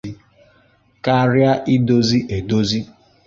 karịa 1.03 1.51
idozi 1.75 2.19
edozi 2.37 2.79